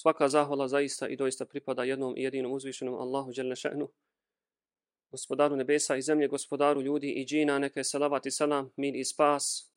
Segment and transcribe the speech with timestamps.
[0.00, 3.88] Svaka zahvala zaista i doista pripada jednom i jedinom uzvišenom Allahu dželle šanu.
[5.10, 9.04] Gospodaru nebesa i zemlje, gospodaru ljudi i džina, neka je salavat i salam, mir i
[9.04, 9.72] spas.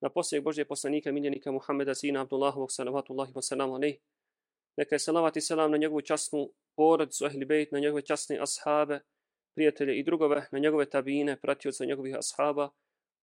[0.00, 3.98] Na posljednjeg Božje poslanika, miljenika Muhammeda, sina Abdullahovog, salavatullahi wa salam alaih.
[4.76, 9.00] Neka je salavat i salam na njegovu časnu porodicu, ahli bejt, na njegove časne ashabe,
[9.54, 12.70] prijatelje i drugove, na njegove tabine, pratioce njegovih ashaba,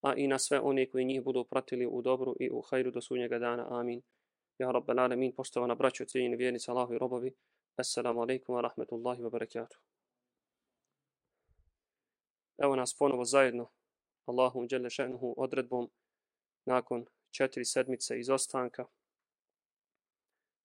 [0.01, 3.01] a i na sve one koji njih budu pratili u dobru i u hajru do
[3.01, 3.67] sunnjega dana.
[3.79, 4.01] Amin.
[4.59, 7.33] Ja Rabbel alamin, poštovana braćo, cijenjeni vjernici, Allahu i robovi.
[7.75, 9.77] Assalamu alaikum wa rahmetullahi wa barakatuh.
[12.57, 13.67] Evo nas ponovo zajedno,
[14.25, 15.89] Allahu dželle še'nuhu odredbom,
[16.65, 18.85] nakon četiri sedmice izostanka.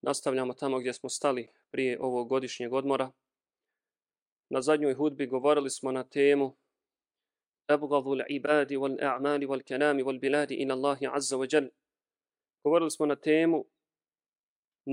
[0.03, 3.13] Nastavljamo tamo gdje smo stali prije ovog godišnjeg odmora.
[4.49, 6.57] Na zadnjoj hudbi govorili smo na temu
[7.67, 11.69] Abghadhu al-ibadi wal-a'mali wal-kalami wal-biladi in Allahi azza wa jal.
[12.65, 13.65] Govorili smo na temu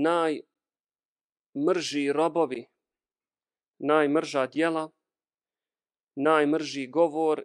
[0.04, 2.66] najmrži robovi,
[3.78, 4.90] najmrža djela,
[6.16, 7.44] najmrži govor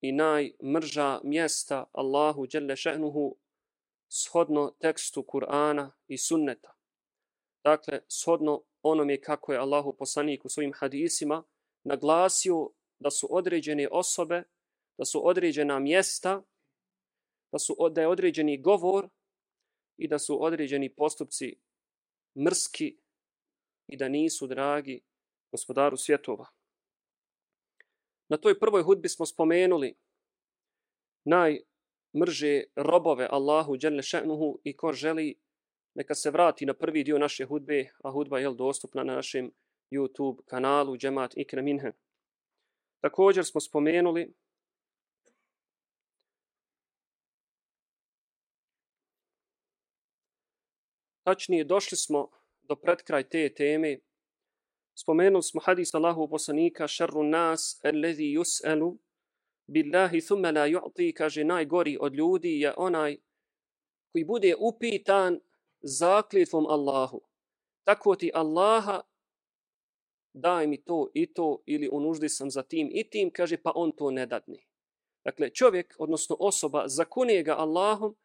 [0.00, 3.34] i najmrža mjesta Allahu dželle še'nuhu
[4.08, 6.74] shodno tekstu Kur'ana i sunneta.
[7.64, 11.42] Dakle, shodno onome kako je Allahu poslanik u svojim hadisima
[11.84, 14.42] naglasio da su određene osobe,
[14.98, 16.42] da su određena mjesta,
[17.52, 19.08] da su da je određeni govor
[19.96, 21.56] i da su određeni postupci
[22.44, 22.98] mrski
[23.86, 25.00] i da nisu dragi
[25.52, 26.46] gospodaru svjetova.
[28.28, 29.94] Na toj prvoj hudbi smo spomenuli
[31.24, 35.38] najmrže robove Allahu dželle še'nuhu i ko želi
[35.94, 39.50] neka se vrati na prvi dio naše hudbe, a hudba je dostupna na našem
[39.90, 41.92] YouTube kanalu Džemat Ikre Minhe.
[43.00, 44.34] Također smo spomenuli
[51.24, 52.28] Tačnije, došli smo
[52.62, 53.98] do predkraj te teme.
[54.94, 58.96] Spomenuli smo hadis Allahu poslanika šerru nas alladhi yus'alu
[59.66, 63.16] billahi thumma la yu'ti kaže najgori od ljudi je onaj
[64.12, 65.40] koji bude upitan
[65.80, 67.20] zakljetvom Allahu.
[67.84, 69.00] Tako ti Allaha
[70.32, 73.72] daj mi to i to ili u nuždi sam za tim i tim, kaže pa
[73.74, 74.66] on to ne dadne.
[75.24, 78.16] Dakle, čovjek, odnosno osoba, zakunije ga Allahom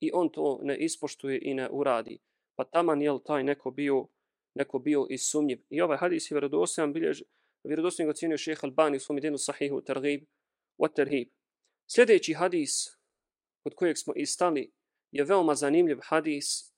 [0.00, 2.18] i on to ne ispoštuje i ne uradi.
[2.56, 4.08] Pa taman je taj neko bio,
[4.54, 5.62] neko bio i sumnjiv.
[5.70, 7.22] I ovaj hadis je vjerodostojan, biljež,
[7.64, 10.24] vjerodostojan ga cijenio šeha Albani u svom jedinu sahihu targhib
[10.78, 11.28] wa tarhib.
[11.86, 12.98] Sljedeći hadis
[13.62, 14.72] kod kojeg smo istali
[15.10, 16.72] je veoma zanimljiv hadis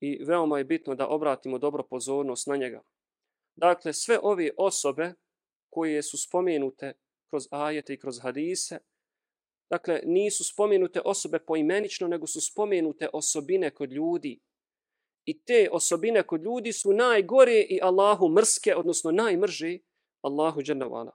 [0.00, 2.82] i veoma je bitno da obratimo dobro pozornost na njega.
[3.56, 5.12] Dakle, sve ove osobe
[5.70, 6.92] koje su spomenute
[7.30, 8.78] kroz ajete i kroz hadise,
[9.70, 14.40] dakle, nisu spomenute osobe poimenično, nego su spomenute osobine kod ljudi
[15.25, 19.77] I te osobine kod ljudi su najgore i Allahu mrske, odnosno najmrže
[20.21, 21.11] Allahu džanavala.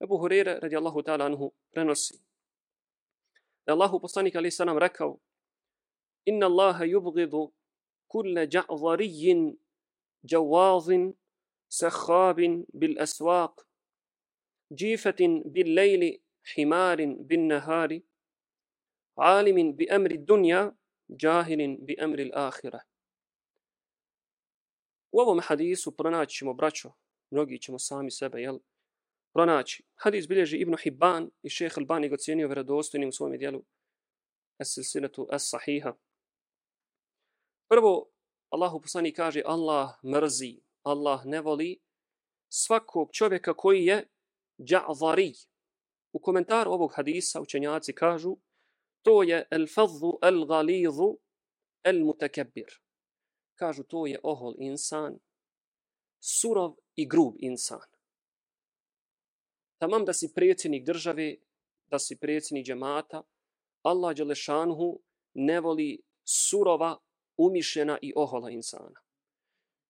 [0.00, 2.14] Ebu Hurere, radi Allahu ta'ala anhu, prenosi.
[3.66, 5.18] Da Allahu poslanik ali nam rekao,
[6.24, 7.52] Inna Allaha yubgidu
[8.08, 9.56] kulle ja'zarijin
[10.22, 11.14] jawazin
[11.70, 13.66] سخاب بالأسواق
[14.72, 18.00] جيفة بالليل حمار بالنهار
[19.18, 20.76] عالم بأمر الدنيا
[21.10, 22.80] جاهل بأمر الآخرة
[25.15, 26.91] U ovom hadisu pronaći ćemo, braćo,
[27.31, 28.59] mnogi ćemo sami sebe, jel?
[29.33, 29.83] Pronaći.
[29.95, 33.63] Hadis bilježi Ibn Hibban i šeheh Albani ga cijenio vjerodostojnim u svom dijelu
[34.59, 35.93] Es silsinetu Es-Sahiha.
[37.69, 38.09] Prvo,
[38.49, 41.79] Allahu poslani kaže Allah mrzi Allah ne voli
[42.49, 44.07] svakog čovjeka koji je
[44.59, 45.47] dža'zari.
[46.13, 48.37] U komentaru ovog hadisa učenjaci kažu
[49.01, 51.17] to je el fadhu el galizu
[51.83, 52.84] el mutakebir.
[53.55, 55.19] Kažu to je ohol insan,
[56.19, 57.79] surov i grub insan.
[59.77, 61.35] Tamam da si predsjednik države,
[61.87, 63.23] da si predsjednik džemata,
[63.83, 64.99] Allah Đelešanhu
[65.33, 66.97] ne voli surova,
[67.37, 69.05] umišljena i ohola insana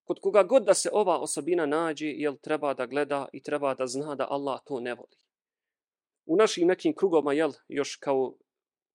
[0.05, 3.87] kod koga god da se ova osobina nađe, jel treba da gleda i treba da
[3.87, 5.17] zna da Allah to ne voli.
[6.25, 8.35] U našim nekim krugovima, jel, još kao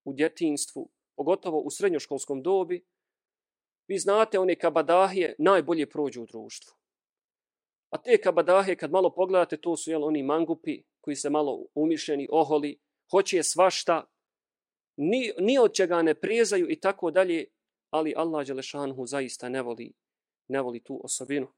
[0.04, 2.84] u djetinstvu, pogotovo u srednjoškolskom dobi,
[3.90, 6.74] vi znate one kabadahije najbolje prođu u društvu.
[7.90, 12.28] A te kabadahije, kad malo pogledate, to su jel, oni mangupi koji se malo umišljeni,
[12.30, 12.78] oholi,
[13.10, 14.04] hoće je svašta,
[14.96, 17.44] ni, ni od čega ne prijezaju i tako dalje,
[17.90, 19.92] ali Allah Đelešanhu zaista ne voli
[20.48, 21.48] ne voli tu osobinu.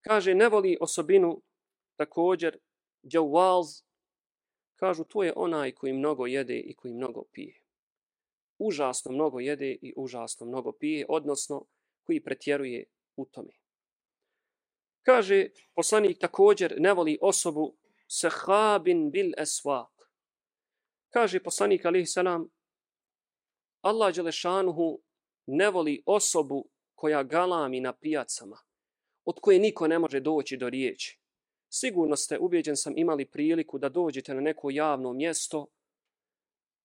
[0.00, 1.42] Kaže, ne voli osobinu
[1.96, 2.58] također
[3.02, 3.82] djawaz,
[4.76, 7.59] kažu, to je onaj koji mnogo jede i koji mnogo pije.
[8.60, 11.66] Užasno mnogo jede i užasno mnogo pije, odnosno
[12.02, 12.84] koji pretjeruje
[13.16, 13.52] u tome.
[15.02, 17.76] Kaže, poslanik također ne voli osobu
[18.06, 20.12] sahabin bil esvak.
[21.08, 22.50] Kaže poslanik alihi salam,
[23.80, 25.00] Allah Đelešanuhu
[25.46, 26.64] ne voli osobu
[26.94, 28.58] koja galami na pijacama,
[29.24, 31.20] od koje niko ne može doći do riječi.
[31.68, 35.66] Sigurno ste, ubjeđen sam, imali priliku da dođete na neko javno mjesto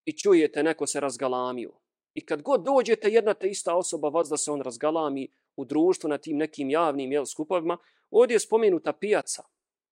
[0.06, 1.72] i čujete neko se razgalamio.
[2.14, 6.10] I kad god dođete, jedna te ista osoba vas da se on razgalami u društvu
[6.10, 7.78] na tim nekim javnim jel, skupovima,
[8.12, 9.44] ovdje je spomenuta pijaca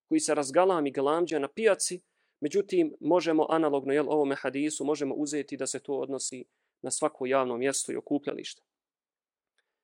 [0.10, 2.01] koji se razgalami galamđa na pijaci,
[2.39, 6.45] međutim, možemo analogno jel, ovome hadisu, možemo uzeti da se to odnosi
[6.81, 8.62] na svako javno mjesto i okupljalište.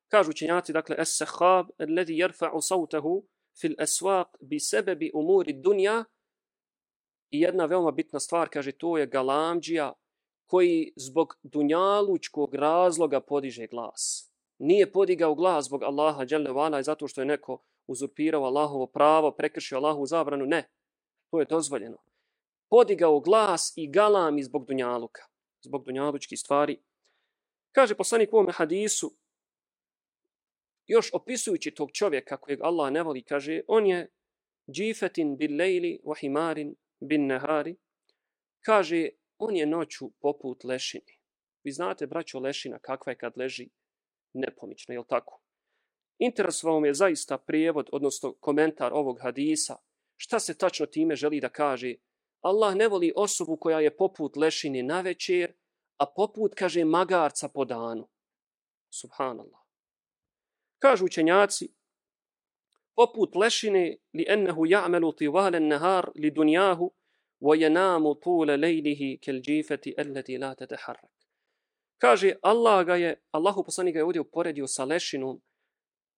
[0.08, 3.24] Kažu učenjaci, dakle, es-sahab, alladhi yarfa'u sawtahu
[3.60, 6.06] fil aswaq bi sebebi umuri dunja
[7.30, 9.94] i jedna veoma bitna stvar, kaže, to je galamđija
[10.50, 14.32] koji zbog dunjalučkog razloga podiže glas.
[14.58, 17.58] Nije podigao glas zbog Allaha dželle i zato što je neko
[17.88, 20.70] uzurpirao Allahovo pravo, prekršio Allahovu zabranu, ne.
[21.32, 21.98] To je dozvoljeno.
[22.70, 25.22] Podigao glas i galami zbog dunjaluka,
[25.62, 26.80] zbog dunjalučkih stvari.
[27.72, 29.12] Kaže poslanik u ovom hadisu,
[30.88, 34.12] još opisujući tog čovjeka kojeg Allah ne voli, kaže, on je
[34.72, 37.76] džifetin bil lejli wa himarin bin nehari.
[38.62, 41.20] Kaže, on je noću poput lešini.
[41.64, 43.70] Vi znate, braćo, lešina kakva je kad leži
[44.34, 45.42] nepomično, je li tako?
[46.18, 49.76] Interesovao je zaista prijevod, odnosno komentar ovog hadisa.
[50.16, 51.96] Šta se tačno time želi da kaže?
[52.42, 55.54] Allah ne voli osobu koja je poput lešini na večer,
[55.98, 58.08] a poput, kaže, magarca po danu.
[58.90, 59.60] Subhanallah.
[60.80, 61.74] Kažu učenjaci,
[62.96, 66.92] poput lešine li ennehu ja'melu tivalen nehar li dunjahu
[67.42, 70.56] wa yanamu لَيْلِهِ lejlihi أَلَّتِ لَا elleti la.
[71.98, 75.42] Kaže, Allah ga je, Allahu poslanik ga je ovdje uporedio sa lešinom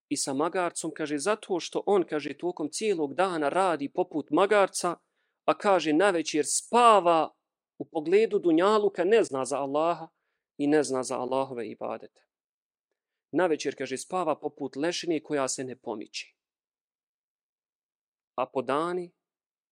[0.09, 4.95] i sa magarcom, kaže, zato što on, kaže, tokom cijelog dana radi poput magarca,
[5.45, 7.33] a kaže, na večer spava
[7.77, 10.07] u pogledu dunjaluka, ne zna za Allaha
[10.57, 12.21] i ne zna za Allahove ibadete
[13.31, 16.35] na večer, kaže, spava poput lešine koja se ne pomiči.
[18.35, 19.12] A po dani,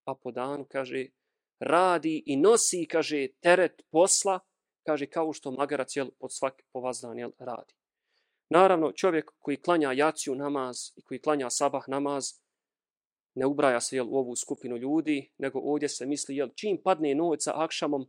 [0.05, 1.07] a po danu, kaže,
[1.59, 4.39] radi i nosi, kaže, teret posla,
[4.85, 7.73] kaže, kao što magarac, jel, pod svaki povazdan jel, radi.
[8.49, 12.25] Naravno, čovjek koji klanja jaciju namaz i koji klanja sabah namaz,
[13.35, 17.15] ne ubraja se, jel, u ovu skupinu ljudi, nego ovdje se misli, jel, čim padne
[17.15, 18.07] noć sa akšamom,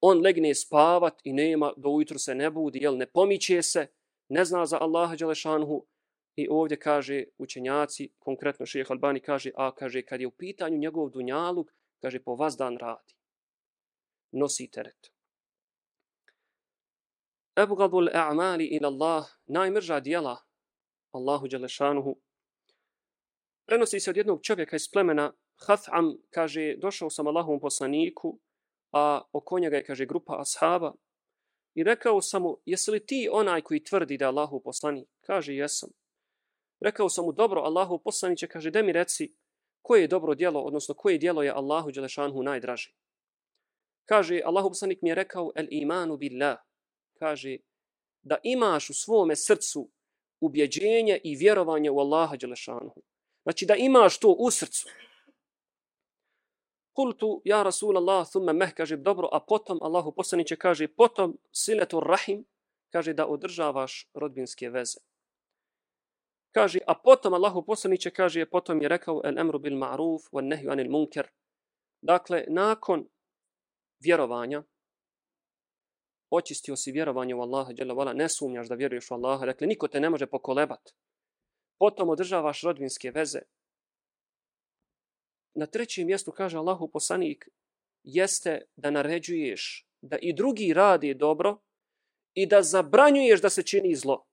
[0.00, 3.86] on legne spavat i nema, do ujutru se ne budi, jel, ne pomiče se,
[4.28, 5.86] ne zna za Allaha Đelešanhu
[6.36, 11.10] i ovdje kaže učenjaci, konkretno šeheh Albani kaže, a kaže kad je u pitanju njegov
[11.10, 13.14] dunjaluk, kaže po vas dan radi.
[14.32, 15.12] Nosi teret.
[17.56, 20.36] Ebu gadul a'mali ila Allah, najmrža dijela
[21.12, 22.16] Allahu Đelešanuhu,
[23.66, 25.32] prenosi se od jednog čovjeka iz plemena
[25.66, 28.38] Hatham, kaže, došao sam Allahovom poslaniku,
[28.92, 30.92] a oko njega je, kaže, grupa ashaba,
[31.74, 35.08] I rekao sam mu, jesi li ti onaj koji tvrdi da je Allahov poslanik?
[35.20, 35.90] Kaže, jesam.
[36.80, 39.34] Rekao sam mu, dobro, Allahov poslaniće, kaže, da mi reci
[39.82, 42.92] koje je dobro djelo, odnosno koje djelo je Allahu Đelešanhu najdraži.
[44.04, 46.58] Kaže, Allahu poslanik mi je rekao, el imanu billah.
[47.18, 47.56] Kaže,
[48.22, 49.90] da imaš u svome srcu
[50.40, 53.02] ubjeđenje i vjerovanje u Allaha Đelešanhu.
[53.42, 54.88] Znači, da imaš to u srcu.
[56.92, 62.00] Kultu, ja Rasul Allah, thumme meh, kaže, dobro, a potom, Allahu poslaniće kaže, potom siletu
[62.00, 62.44] rahim,
[62.90, 64.98] kaže, da održavaš rodbinske veze.
[66.52, 70.70] Kaže, a potom Allahu poslaniće kaže, potom je rekao, el emru bil ma'ruf, wa nehju
[70.70, 71.28] anil munker.
[72.02, 73.08] Dakle, nakon
[74.00, 74.62] vjerovanja,
[76.30, 80.00] očistio si vjerovanje u Allaha, djela ne sumnjaš da vjeruješ u Allaha, dakle, niko te
[80.00, 80.90] ne može pokolebat.
[81.78, 83.40] Potom održavaš rodbinske veze,
[85.54, 87.48] na trećem mjestu kaže Allahu poslanik
[88.02, 91.58] jeste da naređuješ da i drugi radi dobro
[92.34, 94.26] i da zabranjuješ da se čini zlo.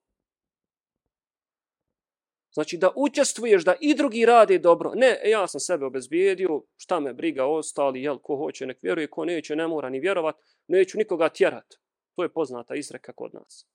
[2.52, 4.92] Znači da učestvuješ da i drugi rade dobro.
[4.94, 9.10] Ne, e, ja sam sebe obezbijedio, šta me briga ostali, jel, ko hoće nek vjeruje,
[9.10, 10.36] ko neće ne mora ni vjerovat,
[10.68, 11.74] neću nikoga tjerat.
[12.16, 13.66] To je poznata izreka kod nas.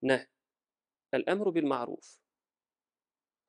[0.00, 0.30] Ne.
[1.10, 2.20] El emru bil ma'ruf.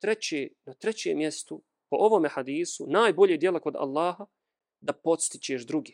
[0.00, 4.26] Treći, na trećem mjestu po ovome hadisu najbolje dijela kod Allaha
[4.80, 5.92] da podstičeš druge.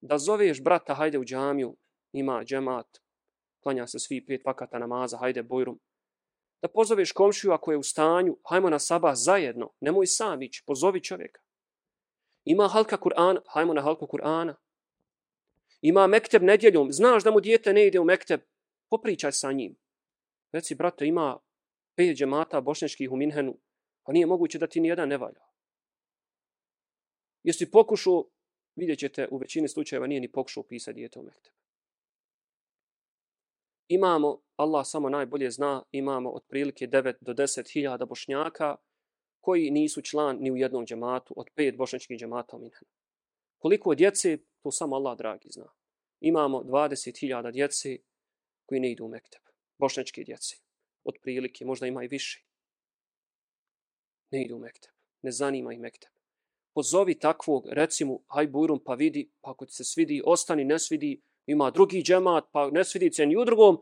[0.00, 1.76] Da zoveš brata, hajde u džamiju,
[2.12, 2.86] ima džemat,
[3.62, 5.80] klanja se svi pet vakata namaza, hajde bojrum.
[6.62, 11.02] Da pozoveš komšiju ako je u stanju, hajmo na sabah zajedno, nemoj sam ići, pozovi
[11.02, 11.40] čovjeka.
[12.44, 14.54] Ima halka Kur'ana, hajmo na halku Kur'ana.
[15.80, 18.40] Ima mekteb nedjeljom, znaš da mu dijete ne ide u mekteb,
[18.90, 19.76] popričaj sa njim.
[20.52, 21.38] Reci, brate, ima
[21.96, 23.58] pet džemata bošnjačkih u Minhenu,
[24.02, 25.40] pa nije moguće da ti nijedan ne valja.
[27.42, 28.24] Jesi pokušao,
[28.76, 31.52] vidjet ćete, u većini slučajeva nije ni pokušao pisati dijete u mekteb.
[33.88, 38.76] Imamo, Allah samo najbolje zna, imamo otprilike 9 do 10 hiljada bošnjaka
[39.40, 42.90] koji nisu član ni u jednom džematu od pet bošnjačkih džemata u Minhenu.
[43.58, 45.72] Koliko djece, to samo Allah dragi zna.
[46.20, 47.98] Imamo 20.000 djece
[48.66, 49.42] koji ne idu u Mekteb.
[49.78, 50.56] Bošnjačke djece.
[51.04, 52.44] Otprilike, možda ima i više.
[54.30, 54.92] Ne idu u Mekteb.
[55.22, 56.10] Ne zanima ih Mekteb.
[56.74, 61.20] Pozovi takvog, recimo, haj burum pa vidi, pa ako ti se svidi, ostani, ne svidi,
[61.46, 63.78] ima drugi džemat, pa ne svidi se ni u drugom,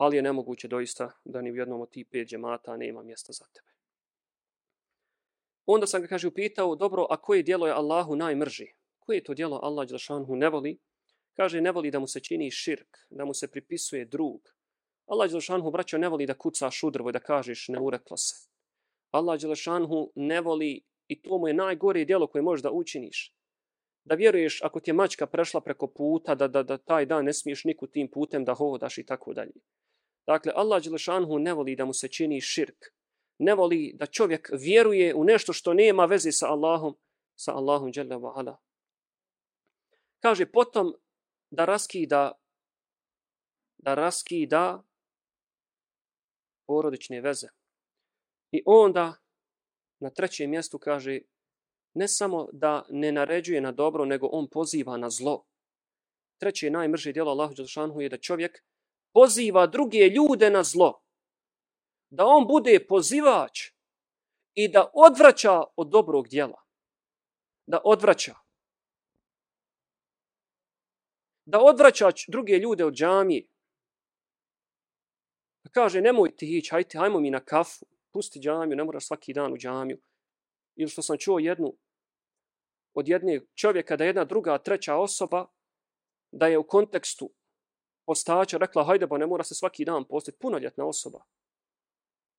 [0.00, 3.44] ali je nemoguće doista da ni u jednom od tih pet džemata nema mjesta za
[3.44, 3.68] tebe.
[5.66, 8.66] Onda sam ga, kaže, upitao, dobro, a koje dijelo je Allahu najmrži?
[8.98, 10.78] Koje je to dijelo Allah Đelšanhu ne voli?
[11.34, 14.40] Kaže, ne voli da mu se čini širk, da mu se pripisuje drug.
[15.06, 18.48] Allah Đelšanhu, braćo, ne voli da kucaš u drvo i da kažeš ne ureklo se.
[19.10, 23.34] Allah Đelšanhu ne voli i to mu je najgore dijelo koje možeš da učiniš.
[24.04, 27.32] Da vjeruješ ako ti je mačka prešla preko puta, da, da, da taj dan ne
[27.32, 29.60] smiješ niku tim putem da hodaš i tako dalje.
[30.26, 32.92] Dakle, Allah Đelešanhu ne voli da mu se čini širk
[33.40, 36.94] ne voli da čovjek vjeruje u nešto što nema veze sa Allahom,
[37.36, 38.56] sa Allahom dželle ala.
[40.22, 40.92] Kaže potom
[41.50, 42.32] da raskida
[43.78, 44.82] da raskida
[46.66, 47.48] porodične veze.
[48.52, 49.14] I onda
[50.00, 51.20] na trećem mjestu kaže
[51.94, 55.46] ne samo da ne naređuje na dobro, nego on poziva na zlo.
[56.40, 58.64] Treće najmrže djelo Allahu Đelšanhu je da čovjek
[59.12, 61.00] poziva druge ljude na zlo
[62.10, 63.70] da on bude pozivač
[64.54, 66.62] i da odvraća od dobrog djela.
[67.66, 68.34] Da odvraća.
[71.44, 73.46] Da odvraća druge ljude od džamije.
[75.64, 77.86] Da kaže, nemoj ti ići, hajte, hajmo mi na kafu.
[78.12, 80.00] Pusti džamiju, ne moraš svaki dan u džamiju.
[80.76, 81.76] Ili što sam čuo jednu
[82.94, 85.46] od jedne čovjeka, da jedna druga, treća osoba,
[86.32, 87.30] da je u kontekstu
[88.10, 90.38] postača rekla, hajde, ba ne mora se svaki dan postiti.
[90.40, 91.22] Punoljetna osoba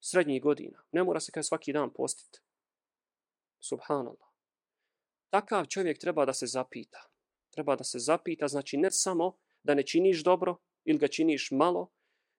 [0.04, 0.84] srednjih godina.
[0.92, 2.40] Ne mora se kaj svaki dan postiti.
[3.60, 4.28] Subhanallah.
[5.30, 7.06] Takav čovjek treba da se zapita.
[7.54, 11.88] Treba da se zapita, znači ne samo da ne činiš dobro ili ga činiš malo,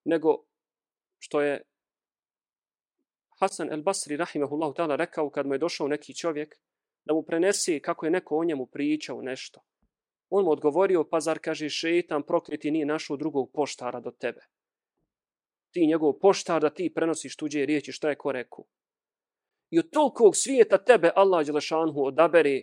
[0.05, 0.45] nego
[1.19, 1.63] što je
[3.41, 6.55] Hasan el Basri rahimehullahu ta'ala rekao kad mu je došao neki čovjek
[7.05, 9.61] da mu prenesi kako je neko o njemu pričao nešto.
[10.33, 14.41] On mu odgovorio, pa zar kaže šetan prokleti nije našao drugog poštara do tebe
[15.73, 18.65] ti njegov poštar da ti prenosiš tuđe riječi što je ko rekao.
[19.71, 22.63] I od tolikog svijeta tebe Allah Đelešanhu odabere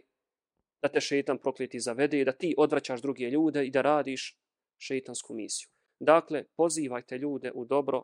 [0.81, 4.37] da te šetan prokleti zavede, da ti odvraćaš druge ljude i da radiš
[4.77, 5.69] šeitansku misiju.
[5.99, 8.03] Dakle, pozivajte ljude u dobro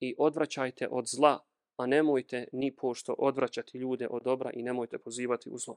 [0.00, 1.38] i odvraćajte od zla,
[1.76, 5.76] a nemojte ni pošto odvraćati ljude od dobra i nemojte pozivati u zlo.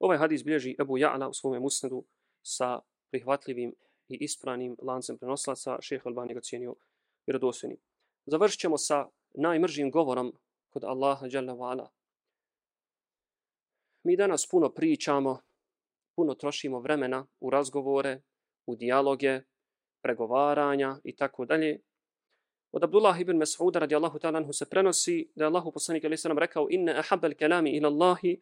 [0.00, 2.04] Ovaj hadis bilježi Ebu Ja'la u svome musnedu
[2.42, 2.80] sa
[3.10, 3.74] prihvatljivim
[4.08, 5.78] i ispranim lancem prenoslaca.
[5.80, 6.74] Šeha Albani ga cijenio
[7.26, 7.76] vjerodostojni.
[8.26, 10.32] Završit ćemo sa najmržim govorom
[10.70, 11.90] kod Allaha Đalla Vala.
[14.02, 15.40] Mi danas puno pričamo,
[16.16, 18.20] puno trošimo vremena u razgovore,
[18.66, 19.40] u dijaloge,
[20.02, 21.80] pregovaranja i tako dalje.
[22.72, 26.38] Od Abdullah ibn Mas'uda radijallahu ta'ala anhu se prenosi da je Allahu poslanik alejhi sallam
[26.38, 28.40] rekao inna ahabbal kalami ila Allahi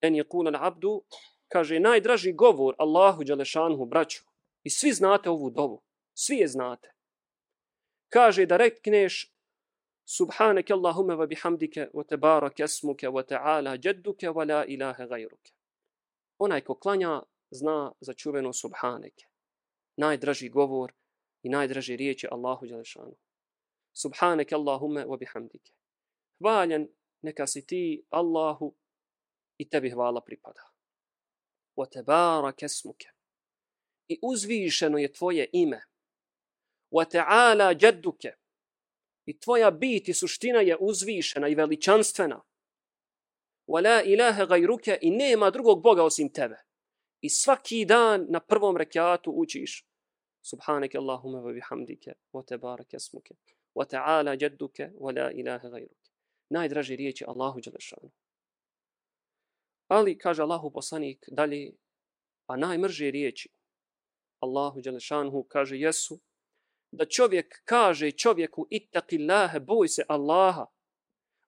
[0.00, 1.02] en je kula abdu
[1.48, 4.24] kaže najdraži govor Allahu Đalešanhu braću
[4.62, 5.82] i svi znate ovu dovu.
[6.14, 6.92] Svi je znate.
[8.08, 9.32] Kaže da rekneš
[10.08, 15.52] Subhanak allahumma wa bihamdike, wa tebarak esmuke, wa ta'ala jadduka wa la ilaha gajruke.
[16.38, 19.26] onaj ko klanja zna za čuveno subhaneke.
[19.96, 20.92] Najdraži govor
[21.42, 23.16] i najdraži riječi Allahu dželešanu
[23.96, 25.72] subhanaka allahumma wa bihamdike.
[26.38, 26.88] hvaljen
[27.22, 28.74] neka si ti Allahu
[29.58, 30.62] i tebi hvala pripada.
[31.76, 32.62] Wa tabarak
[34.08, 35.82] i uzvišeno je tvoje ime.
[36.90, 38.32] Wa ta'ala jadduke.
[39.26, 42.42] I tvoja bit i suština je uzvišena i veličanstvena.
[43.66, 46.56] Wa la ilaha gajruke i nema drugog Boga osim tebe.
[47.20, 49.86] I svaki dan na prvom rekiatu učiš
[50.42, 53.34] Subhaneke Allahume wa bihamdike wa tabarak esmuke
[53.74, 56.10] wa ta'ala jadduke wa la ilaha gajruke.
[56.50, 58.10] Najdraži riječi Allahu Đelešanu
[59.88, 61.72] ali kaže Allahu poslanik dalje
[62.46, 63.48] a najmrže riječi
[64.40, 66.20] Allahu Đelešanhu kaže jesu
[66.90, 70.66] da čovjek kaže čovjeku ittaqillaha boj se Allaha.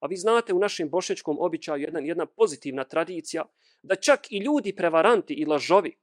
[0.00, 3.44] A vi znate u našem bošnjačkom običaju jedna, jedna pozitivna tradicija
[3.82, 5.96] da čak i ljudi prevaranti i lažovi,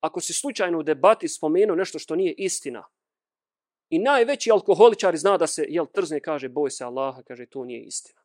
[0.00, 2.84] ako se slučajno u debati spomenu nešto što nije istina,
[3.90, 7.84] I najveći alkoholičar zna da se, jel, trzne, kaže, boj se Allaha, kaže, to nije
[7.84, 8.20] istina.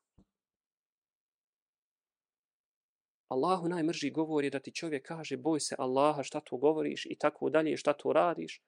[3.32, 7.50] Allahu najmrži govori da ti čovjek kaže, boj se Allaha, šta to govoriš i tako
[7.50, 8.62] dalje, šta to radiš,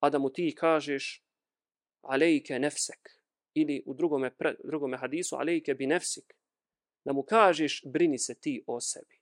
[0.00, 1.22] a da mu ti kažeš,
[2.02, 3.10] alejke nefsek,
[3.54, 6.34] ili u drugome, pre, drugome hadisu, alejke bi nefsik,
[7.04, 9.20] da mu kažeš, brini se ti o sebi.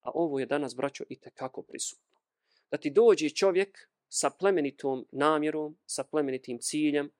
[0.00, 2.18] A ovo je danas, braćo, i kako prisutno.
[2.70, 7.10] Da ti dođe čovjek sa plemenitom namjerom, sa plemenitim ciljem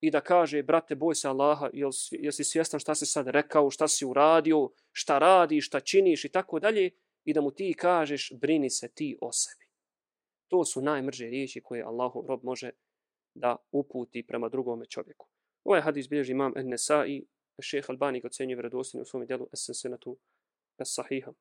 [0.00, 3.70] i da kaže, brate, boj se Allaha, jel, jel si svjestan šta si sad rekao,
[3.70, 6.90] šta si uradio, šta radiš, šta činiš i tako dalje,
[7.24, 9.66] i da mu ti kažeš, brini se ti o sebi.
[10.48, 12.70] To su najmrže riječi koje Allahu rob može
[13.34, 15.28] da uputi prema drugome čovjeku.
[15.64, 17.26] Ovaj hadis bilježi imam Ennesa i
[17.60, 20.18] šeheh Albani ga ocenjuje vredostinju u svom djelu Esensenatu
[20.78, 21.32] Es-Sahiha.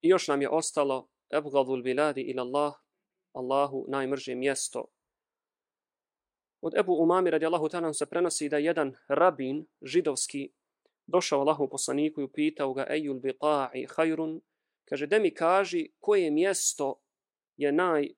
[0.00, 2.74] I još nam je ostalo Ebgadul biladi ila Allah,
[3.32, 4.84] Allahu najmrže mjesto.
[6.60, 10.52] Od Ebu Umami radijallahu ta'ala se prenosi da jedan rabin židovski
[11.08, 14.40] došao Allahu poslaniku i upitao ga ejul biqa'i hajrun,
[14.88, 17.00] kaže da mi kaži koje mjesto
[17.56, 18.14] je najbolje.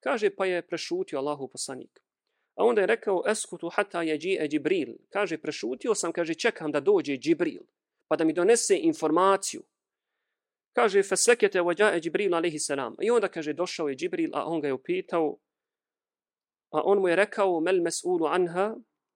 [0.00, 2.00] Kaže pa je prešutio Allahu poslanik.
[2.54, 4.96] A onda je rekao eskutu hata yaji jibril Džibril.
[5.08, 7.62] Kaže prešutio sam, kaže čekam da dođe Džibril
[8.08, 9.62] pa da mi donese informaciju
[10.74, 12.96] Kaže, fesekete vođae Džibril alaihi salam.
[13.00, 15.38] I onda kaže, došao je Džibril, a on ga je upitao,
[16.70, 18.74] a on mu je rekao, mel mes'ulu anha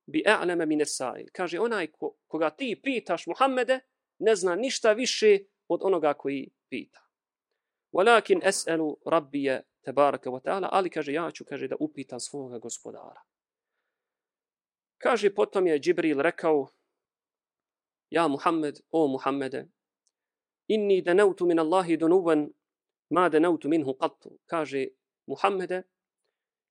[0.09, 1.27] bi a'lama min esail.
[1.33, 3.81] Kaže, onaj ko, koga ti pitaš, Muhammede,
[4.19, 5.39] ne zna ništa više
[5.69, 7.01] od onoga koji pita.
[7.93, 13.23] Walakin es'elu rabbije tebaraka wa ta'ala, ali kaže, ja ću, kaže, da upitam svoga gospodara.
[14.99, 16.69] Kaže, potom je Džibril rekao,
[18.11, 19.69] ja Muhammed, o Muhammede,
[20.67, 22.49] inni danautu min Allahi dunuban
[23.11, 24.39] ma danautu minhu qattu.
[24.47, 24.89] Kaže
[25.27, 25.83] Muhammede,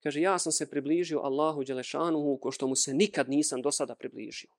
[0.07, 3.95] kaže ja sam se približio Allahu Đelešanuhu ko što mu se nikad nisam do sada
[3.95, 4.49] približio.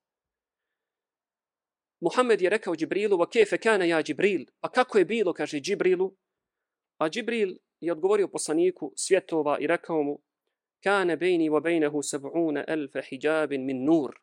[2.01, 6.17] Muhammed je rekao Džibrilu, va kefe kana ja Džibril, a kako je bilo, kaže Džibrilu,
[6.99, 10.19] a Džibril je odgovorio poslaniku svjetova i rekao mu,
[10.83, 14.21] kane bejni wa bejnehu sab'una elfe hijabin min nur.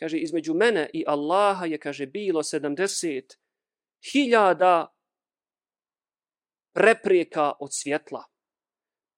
[0.00, 3.38] Kaže, između mene i Allaha je, kaže, bilo sedamdeset
[4.12, 4.94] hiljada
[6.74, 8.24] preprijeka od svjetla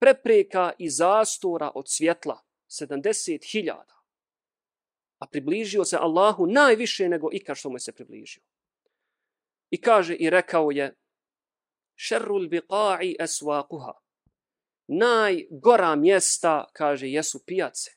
[0.03, 2.41] prepreka i zastora od svjetla.
[2.69, 3.83] 70.000.
[5.19, 8.43] A približio se Allahu najviše nego ikad što mu se približio.
[9.71, 10.97] I kaže i rekao je
[11.95, 13.93] Šerrul biqa'i eswaquha.
[14.89, 17.91] Najgora mjesta, kaže, jesu pijace.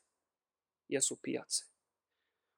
[0.88, 1.64] Jesu pijace.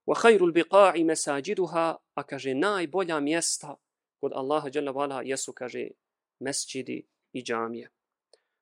[0.07, 3.77] Wa khairul biqa'i mesađiduha, a kaže, najbolja mjesta,
[4.21, 5.89] kod Allaha dželle vala jesu kaže
[6.41, 7.91] mesdžidi i džamije.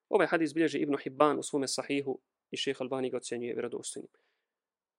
[0.09, 2.19] Ovaj hadis bilježi Ibn Hibban u svome sahihu
[2.51, 4.11] i šejh Albani ga ocjenjuje vjerodostojnim.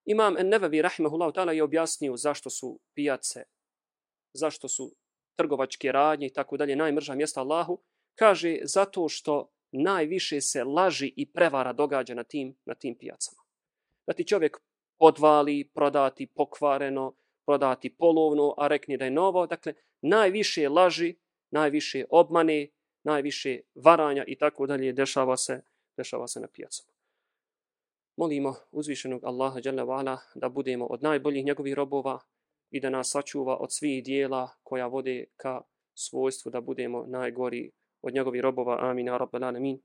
[0.05, 3.43] Imam En-Nevevi rahimehullahu ta'ala je objasnio zašto su pijace,
[4.33, 4.95] zašto su
[5.35, 7.81] trgovačke radnje i tako dalje najmrža mjesta Allahu.
[8.15, 13.41] Kaže zato što najviše se laži i prevara događa na tim, na tim pijacama.
[14.07, 14.57] Da ti čovjek
[14.99, 17.15] odvali, prodati pokvareno,
[17.45, 19.47] prodati polovno, a rekni da je novo.
[19.47, 21.15] Dakle, najviše laži,
[21.51, 22.67] najviše obmane,
[23.06, 25.62] najviše varanja i tako dalje dešava se,
[25.96, 26.92] dešava se na pijacama.
[28.16, 32.20] Molimo uzvišenog Allaha dželle vala da budemo od najboljih njegovih robova
[32.70, 35.60] i da nas sačuva od svih dijela koja vode ka
[35.94, 37.70] svojstvu da budemo najgori
[38.02, 38.78] od njegovih robova.
[38.80, 39.08] Amin.
[39.08, 39.80] Rabbal alamin.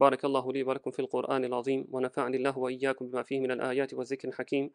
[0.00, 4.28] بارك الله لي ولكم في القرآن العظيم ونفعني الله وإياكم بما فيه من الآيات والذكر
[4.28, 4.70] الحكيم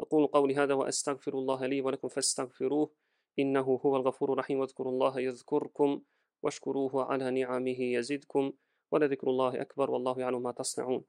[0.00, 2.90] أقول قولي هذا وأستغفر الله لي ولكم فاستغفروه
[3.38, 6.02] إنه هو الغفور الرحيم واذكروا الله يذكركم
[6.43, 8.53] واشكروه على نعمه يزدكم
[8.91, 11.03] ولذكر الله أكبر والله يعلم ما تصنعون.